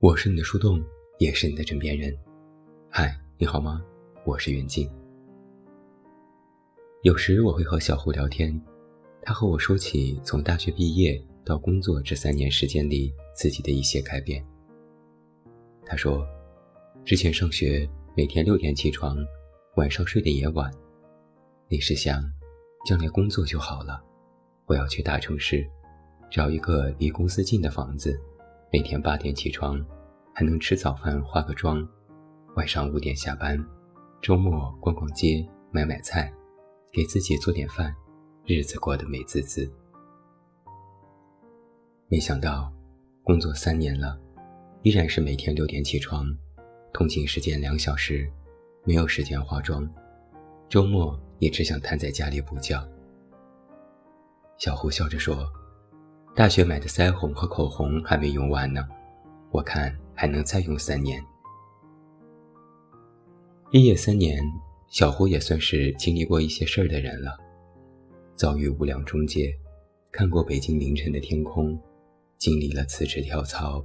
[0.00, 0.82] 我是你的树洞，
[1.18, 2.16] 也是你的枕边人。
[2.88, 3.84] 嗨，你好吗？
[4.24, 4.90] 我是袁静。
[7.02, 8.58] 有时我会和小胡聊天，
[9.20, 14.42] 他和我说起从大学毕业到工作这三年时间里自己的一些改变。
[15.84, 16.26] 他说，
[17.04, 17.86] 之前上学
[18.16, 19.18] 每天六点起床，
[19.76, 20.72] 晚上睡得也晚。
[21.68, 22.24] 那时想，
[22.86, 24.02] 将来工作就好了，
[24.64, 25.62] 我要去大城市，
[26.30, 28.18] 找一个离公司近的房子。
[28.72, 29.84] 每天八点起床，
[30.40, 31.86] 还能吃早饭、化个妆，
[32.56, 33.62] 晚上五点下班，
[34.22, 36.32] 周末逛逛街、买买菜，
[36.90, 37.94] 给自己做点饭，
[38.46, 39.70] 日子过得美滋滋。
[42.08, 42.72] 没想到，
[43.22, 44.18] 工作三年了，
[44.80, 46.34] 依然是每天六点起床，
[46.90, 48.26] 通勤时间两小时，
[48.84, 49.86] 没有时间化妆，
[50.70, 52.82] 周末也只想瘫在家里补觉。
[54.56, 55.46] 小胡笑着说。
[56.34, 58.88] 大学买的腮红和口红还没用完呢，
[59.50, 61.18] 我看还能再用三年。
[63.70, 64.38] 毕业三年，
[64.90, 67.38] 小胡也算是经历过一些事儿的人了，
[68.36, 69.50] 遭遇无良中介，
[70.12, 71.80] 看过北京凌晨的天空，
[72.36, 73.82] 经历了辞职跳槽，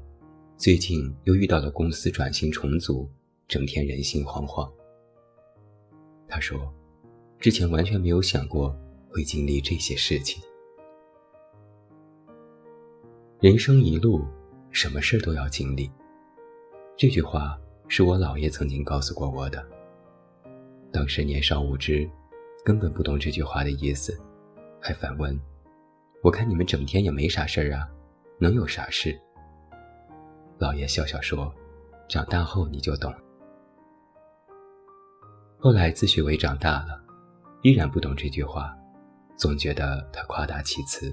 [0.58, 3.10] 最近又遇到了公司转型重组，
[3.48, 4.70] 整天人心惶惶。
[6.28, 6.70] 他说，
[7.40, 10.44] 之前完全没有想过会经历这些事情。
[13.40, 14.26] 人生一路，
[14.70, 15.90] 什么事都要经历。
[16.98, 19.62] 这句话是我姥爷曾经告诉过我的。
[20.94, 22.10] 当时年少无知，
[22.64, 24.18] 根本不懂这句话的意思，
[24.80, 25.38] 还反问
[26.24, 27.86] ：“我看你们整天也没啥事儿啊，
[28.40, 29.20] 能有啥事？”
[30.58, 31.54] 姥爷笑笑说
[32.08, 33.14] ：“长大后你就懂。”
[35.60, 36.98] 后来自诩为长大了，
[37.62, 38.74] 依然不懂这句话，
[39.36, 41.12] 总觉得他夸大其词。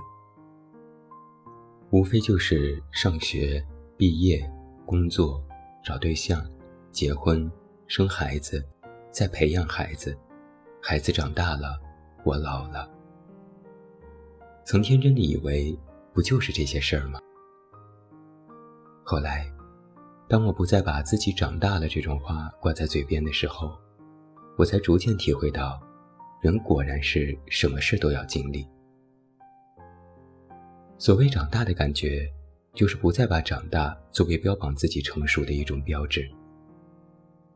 [1.91, 3.61] 无非就是上学、
[3.97, 4.49] 毕业、
[4.87, 5.43] 工作、
[5.83, 6.49] 找对象、
[6.93, 7.51] 结婚、
[7.89, 8.65] 生孩子，
[9.11, 10.17] 再培养孩子，
[10.81, 11.77] 孩子长大了，
[12.25, 12.89] 我老了。
[14.65, 15.77] 曾天真的以为，
[16.15, 17.19] 不就是这些事儿吗？
[19.03, 19.53] 后来，
[20.29, 23.77] 当我不再把自己长大了这种话挂在嘴边的时候，
[24.57, 25.81] 我才逐渐体会到，
[26.41, 28.65] 人果然是什么事都要经历。
[30.97, 32.33] 所谓长大的感觉，
[32.75, 36.29] 就是不再把长大作为标榜自己成熟的一种标志。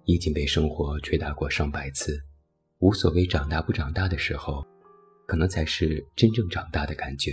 [0.04, 2.16] 已经被生活捶打过上百次，
[2.78, 4.64] 无所谓长大不长大的时候，
[5.26, 7.32] 可能才是真正长大的感觉。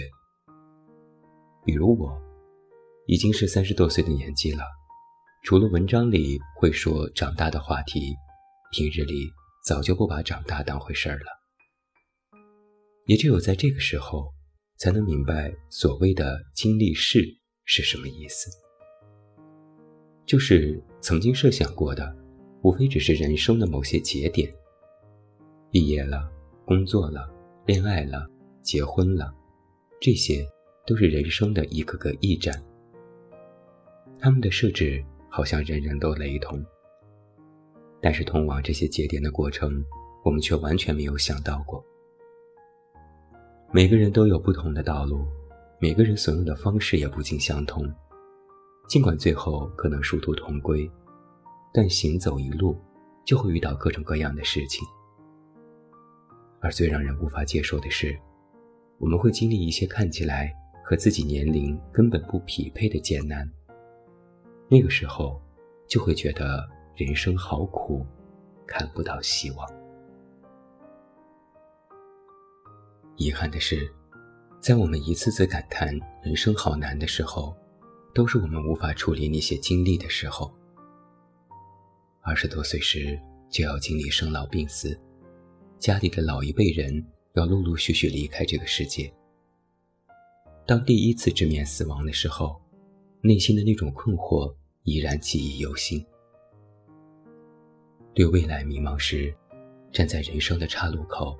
[1.66, 2.19] 比如我，
[3.05, 4.63] 已经是三十多岁的年纪了，
[5.44, 8.15] 除了文章里会说长大的话题，
[8.71, 9.29] 平日里
[9.65, 11.25] 早就不把长大当回事儿了。
[13.05, 14.31] 也只有在这个时候。
[14.79, 17.23] 才能明白所谓的经历事
[17.66, 18.50] 是什么意思，
[20.25, 22.16] 就是曾经设想过的，
[22.62, 24.53] 无非只是人生的某些节点。
[25.72, 26.29] 毕业了，
[26.66, 27.29] 工作了，
[27.66, 28.29] 恋爱了，
[28.62, 29.34] 结婚了，
[30.00, 30.46] 这些
[30.85, 32.62] 都是人生的一个个驿站。
[34.19, 36.63] 他们的设置好像人人都雷同，
[38.01, 39.84] 但是通往这些节点的过程，
[40.24, 41.84] 我们却完全没有想到过。
[43.72, 45.25] 每个人都有不同的道路，
[45.83, 47.85] 每个人所用的方式也不尽相同。
[48.88, 50.89] 尽管最后可能殊途同归，
[51.73, 52.81] 但行走一路
[53.25, 54.88] 就会遇到各种各样的事情。
[56.61, 58.17] 而最让人无法接受的是，
[58.97, 60.55] 我们会经历一些看起来
[60.85, 63.45] 和自己年龄根本不匹配的艰难。
[64.69, 65.41] 那个时候，
[65.85, 66.65] 就会觉得
[66.95, 68.05] 人生好苦，
[68.65, 69.69] 看不到希望。
[73.17, 73.94] 遗憾的是，
[74.63, 75.94] 在我们一次次感叹
[76.24, 77.53] 人生好难的时候，
[78.16, 80.50] 都是我们无法处理那些经历的时候。
[82.22, 83.19] 二十多岁时
[83.50, 84.98] 就要经历生老病死，
[85.80, 89.13] 家里的老一辈人要陆陆续续离开这个世界。
[90.66, 92.56] 当第一次直面死亡的时候，
[93.19, 96.01] 内心的那种困惑依然记忆犹新。
[98.13, 99.36] 对未来迷茫时，
[99.92, 101.38] 站在人生的岔路口。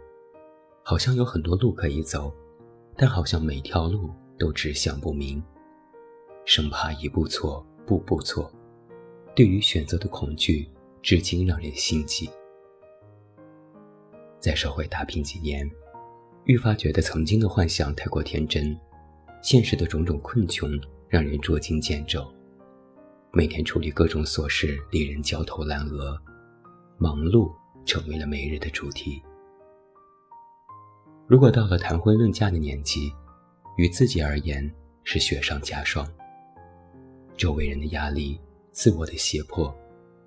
[0.84, 2.30] 好像有很多路可以走，
[2.95, 5.42] 但好像每条路都指向不明，
[6.45, 8.51] 生怕一步错，步步错。
[9.36, 10.69] 对于选择的恐惧，
[11.01, 12.30] 至今让人心悸。
[14.40, 15.69] 在社会打拼几年，
[16.45, 18.78] 愈发觉得曾经的幻想太过天真，
[19.42, 20.69] 现实的种种困穷
[21.07, 22.25] 让人捉襟见肘。
[23.31, 26.16] 每天处理各种琐事，令人焦头烂额，
[27.00, 27.51] 忙碌
[27.86, 29.19] 成为了每日的主题。
[31.25, 33.12] 如果到了谈婚论嫁的年纪，
[33.78, 34.70] 与自己而言
[35.06, 36.06] 是雪上加霜。
[37.38, 38.40] 周围人的压力
[38.72, 39.74] 自我的胁迫，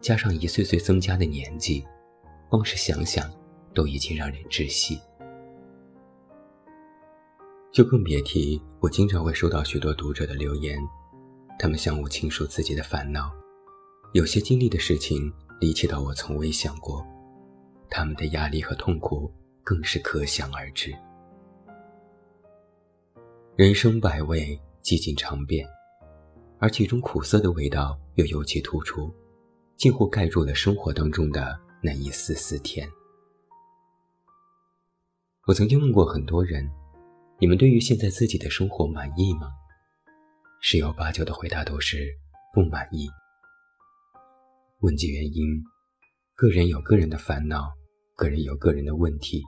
[0.01, 1.87] 加上一岁岁增加的年纪，
[2.49, 3.31] 光是想想，
[3.75, 4.99] 都已经让人窒息。
[7.71, 10.79] 就更别提我经常会收到许多读者的留言，
[11.59, 13.31] 他们向我倾诉自己的烦恼，
[14.15, 17.07] 有些经历的事情离奇到我从未想过，
[17.91, 19.31] 他们的压力和痛苦
[19.67, 20.95] 更是可想而知。
[23.57, 25.69] 人生百味，几经尝遍，
[26.61, 29.13] 而其中苦涩的味道又尤其突出，
[29.77, 32.89] 几乎盖住了生活当中的那一丝丝甜。
[35.49, 36.65] 我曾经问过很多人。
[37.39, 39.51] 你们对于现在自己的生活满意吗？
[40.63, 42.09] 十有八九的回答都是
[42.55, 43.07] 不满意。
[44.81, 45.45] 问及原因，
[46.35, 47.75] 个人有个人的烦恼，
[48.17, 49.43] 个人有个人的问题。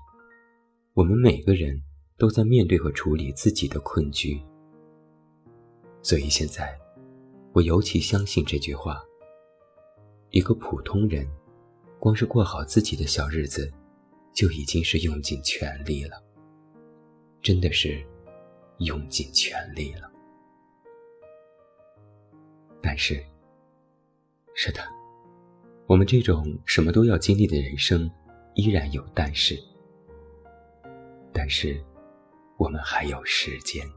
[0.98, 1.80] 我们每个人
[2.16, 4.42] 都在面对和处理自己的困局。
[6.02, 6.76] 所以现在，
[7.52, 9.00] 我尤其相信这句话：
[10.30, 11.24] 一个普通人，
[12.00, 13.72] 光是过好自己的小日子，
[14.34, 16.20] 就已经是用尽全力了。
[17.42, 18.04] 真的是
[18.78, 20.10] 用尽全力了，
[22.82, 23.24] 但是，
[24.52, 24.80] 是的，
[25.86, 28.10] 我们这种什么都要经历的人生，
[28.56, 29.56] 依然有但是。
[31.38, 31.80] 但是，
[32.56, 33.88] 我们还有时间，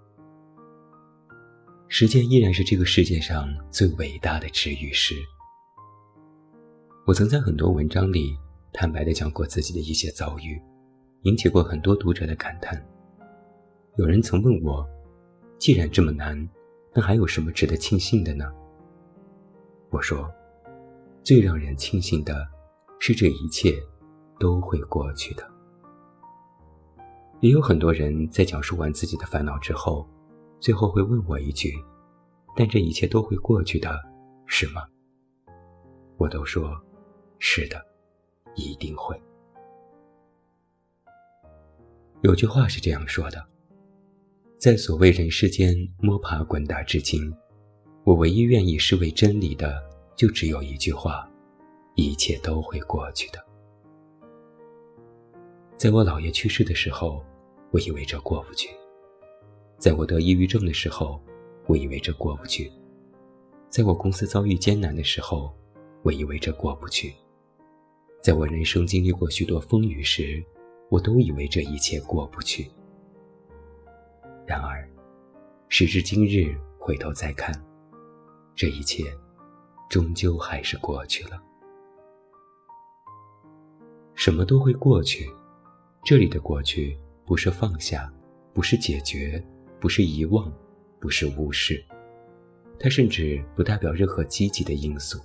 [1.88, 5.16] 时间依然是这个世界上最伟大的治愈师。
[7.08, 8.38] 我曾在很多文章里
[8.72, 10.62] 坦白的讲过自己的一些遭遇，
[11.24, 12.80] 引起过很多读者的感叹。
[13.98, 14.88] 有人曾问我
[15.58, 16.48] ：“既然这么难，
[16.94, 18.46] 那还有什么值得庆幸的呢？”
[19.90, 20.32] 我说
[21.26, 22.48] ：“最让人庆幸的
[23.00, 23.74] 是这一切
[24.40, 25.44] 都会过去的。”
[27.42, 30.08] 也有很多人在讲述完自己的烦恼之后，
[30.60, 31.74] 最后会问我一句
[32.56, 34.00] ：“但这一切都会过去的，
[34.46, 34.84] 是吗？”
[36.18, 36.72] 我都说
[37.40, 37.84] ：“是的，
[38.56, 39.20] 一定会。”
[42.22, 43.44] 有句话是这样说的。
[44.60, 47.34] 在所谓人世间摸爬滚打至今，
[48.04, 49.82] 我唯一愿意视为真理的，
[50.16, 51.28] 就只有一句话：
[51.96, 53.44] 一切都会过去的。
[55.76, 57.26] 在我姥爷去世的时候，
[57.72, 58.70] 我以为这过不去；
[59.78, 61.22] 在我得抑郁症的时候，
[61.68, 62.70] 我以为这过不去；
[63.70, 65.56] 在我公司遭遇艰难的时候，
[66.04, 67.14] 我以为这过不去；
[68.22, 70.44] 在我人生经历过许多风雨时，
[70.90, 72.70] 我都以为这一切过不去。
[74.46, 74.86] 然而，
[75.70, 77.54] 时至今日，回头再看，
[78.54, 79.06] 这一切，
[79.90, 81.42] 终究还是过去了。
[84.14, 85.26] 什么都会过去，
[86.04, 87.00] 这里的过去，
[87.32, 88.12] 不是放下，
[88.54, 89.42] 不是解决，
[89.80, 90.52] 不是遗忘，
[91.00, 91.82] 不是无视，
[92.78, 95.18] 它甚至不代表任何积极的因素。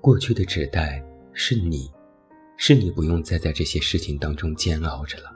[0.00, 1.90] 过去的指代是你，
[2.56, 5.34] 是你不用再在这些事情当中煎熬着了。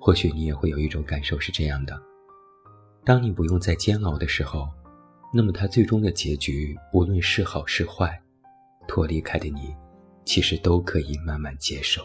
[0.00, 2.00] 或许你也会有一种感受是这样的：
[3.04, 4.70] 当你不用再煎熬的时候，
[5.34, 8.18] 那么它最终的结局，无论是好是坏，
[8.86, 9.76] 脱离开的你，
[10.24, 12.02] 其实都可以慢慢接受。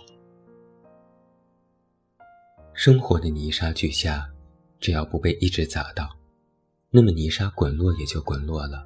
[2.75, 4.27] 生活的泥沙俱下，
[4.79, 6.09] 只要不被一直砸到，
[6.89, 8.83] 那么泥沙滚落也就滚落了。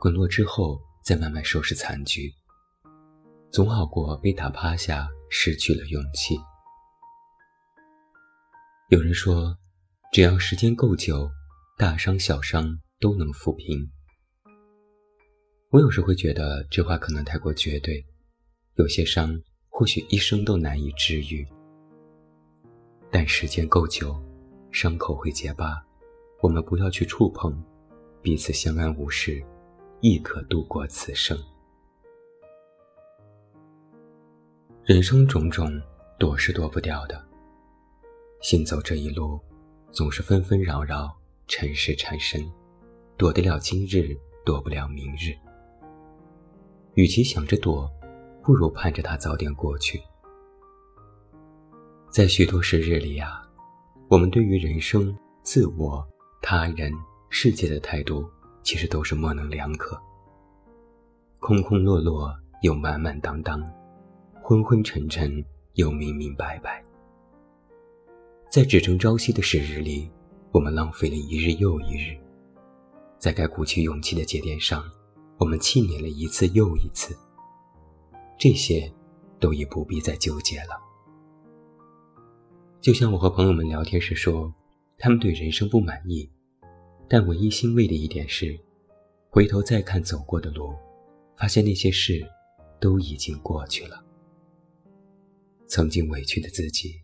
[0.00, 2.32] 滚落之后，再慢慢收拾残局，
[3.52, 6.36] 总好过被打趴下，失去了勇气。
[8.88, 9.56] 有人说，
[10.12, 11.30] 只要时间够久，
[11.78, 13.88] 大伤小伤都能抚平。
[15.70, 18.04] 我有时会觉得这话可能太过绝对，
[18.74, 21.46] 有些伤或许一生都难以治愈。
[23.14, 24.18] 但时间够久，
[24.70, 25.78] 伤口会结疤，
[26.40, 27.54] 我们不要去触碰，
[28.22, 29.44] 彼此相安无事，
[30.00, 31.38] 亦可度过此生。
[34.82, 35.78] 人生种种，
[36.18, 37.22] 躲是躲不掉的。
[38.40, 39.38] 行走这一路，
[39.90, 41.14] 总是纷纷扰扰，
[41.46, 42.50] 尘世缠身，
[43.18, 45.36] 躲得了今日，躲不了明日。
[46.94, 47.90] 与其想着躲，
[48.42, 50.02] 不如盼着它早点过去。
[52.12, 53.42] 在许多时日里呀，
[54.08, 56.06] 我们对于人生、自我、
[56.42, 56.92] 他人、
[57.30, 58.28] 世界的态度，
[58.62, 59.98] 其实都是模棱两可，
[61.40, 63.66] 空空落落又满满当当，
[64.42, 65.42] 昏昏沉沉
[65.72, 66.84] 又明明白白。
[68.50, 70.10] 在只争朝夕的时日里，
[70.50, 72.14] 我们浪费了一日又一日；
[73.18, 74.84] 在该鼓起勇气的节点上，
[75.38, 77.16] 我们气馁了一次又一次。
[78.38, 78.92] 这些，
[79.40, 80.78] 都已不必再纠结了。
[82.82, 84.52] 就像我和朋友们聊天时说，
[84.98, 86.28] 他们对人生不满意，
[87.08, 88.58] 但唯一欣慰的一点是，
[89.30, 90.74] 回头再看走过的路，
[91.36, 92.26] 发现那些事
[92.80, 94.02] 都已经过去了。
[95.68, 97.00] 曾经委屈的自己，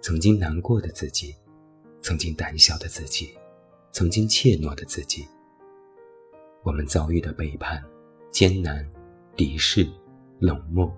[0.00, 1.36] 曾经难过的自己，
[2.00, 3.28] 曾经胆小的自己，
[3.92, 5.26] 曾经怯懦的自己，
[6.62, 7.84] 我们遭遇的背叛、
[8.30, 8.82] 艰难、
[9.36, 9.86] 敌视、
[10.38, 10.90] 冷漠，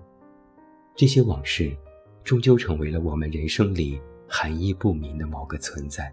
[0.95, 1.75] 这些往事，
[2.23, 3.99] 终究成为了我们人生里
[4.33, 6.09] 含义不明的某个存在。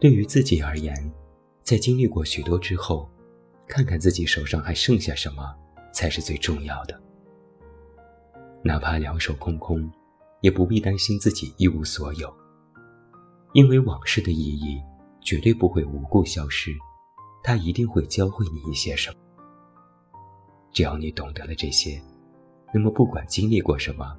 [0.00, 0.92] 对于自己而言，
[1.62, 3.08] 在经历过许多之后，
[3.68, 5.54] 看看自己手上还剩下什么，
[5.92, 7.00] 才是最重要的。
[8.60, 9.88] 哪怕两手空空，
[10.40, 12.34] 也不必担心自己一无所有，
[13.52, 14.82] 因为往事的意义
[15.20, 16.72] 绝对不会无故消失，
[17.44, 19.16] 它一定会教会你一些什么。
[20.72, 22.02] 只要你懂得了这些，
[22.74, 24.16] 那么不管经历过什么，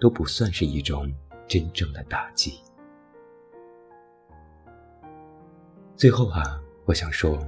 [0.00, 1.12] 都不算是一种
[1.46, 2.60] 真正的打击。
[5.96, 7.38] 最后啊，我想说，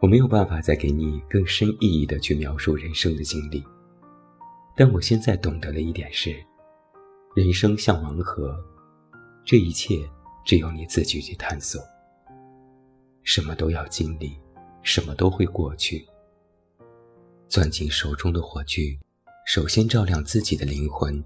[0.00, 3.64] 我没有办法再给你更深意义的去描述人生的经历，
[4.76, 6.36] 但我现在懂得了一点是，
[7.34, 8.54] 人生像盲盒，
[9.44, 9.96] 这一切
[10.44, 11.80] 只有你自己去探索。
[13.22, 14.38] 什么都要经历，
[14.82, 16.06] 什么都会过去。
[17.48, 18.98] 攥紧手中的火炬，
[19.46, 21.24] 首先照亮自己的灵魂，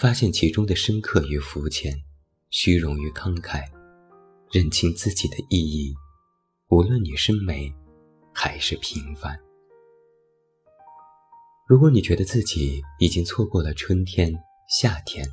[0.00, 1.92] 发现其中的深刻与肤浅，
[2.48, 3.62] 虚荣与慷慨。
[4.50, 5.94] 认清自己的意义，
[6.70, 7.70] 无论你是美，
[8.32, 9.38] 还是平凡。
[11.68, 14.32] 如果你觉得自己已经错过了春天、
[14.70, 15.28] 夏天，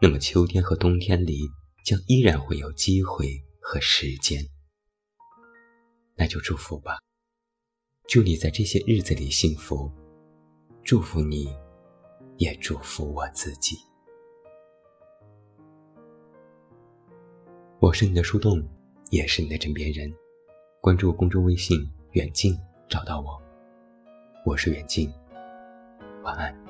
[0.00, 1.40] 那么秋天和冬天里
[1.84, 3.28] 将依然会有机会
[3.60, 4.42] 和时间。
[6.16, 6.98] 那就祝福吧，
[8.08, 9.92] 祝你在这些日子里幸福，
[10.82, 11.46] 祝福你，
[12.38, 13.76] 也祝福我自己。
[17.78, 18.62] 我是你的树洞，
[19.10, 20.12] 也是你的枕边人。
[20.80, 21.78] 关注公众微信
[22.12, 22.56] “远近”，
[22.88, 23.40] 找到我。
[24.44, 25.12] 我是远近，
[26.22, 26.65] 晚安。